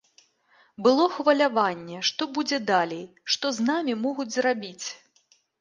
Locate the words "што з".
3.37-3.69